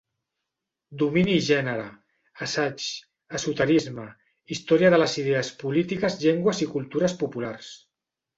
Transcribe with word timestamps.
Domini 1.01 1.33
i 1.39 1.43
gènere: 1.47 1.83
assaigs, 2.45 2.87
esoterisme, 3.41 4.07
història 4.57 4.91
de 4.97 5.01
les 5.03 5.15
idees 5.25 5.53
polítiques, 5.61 6.19
llengües 6.25 6.65
i 6.67 6.71
cultures 6.75 7.17
populars. 7.23 7.71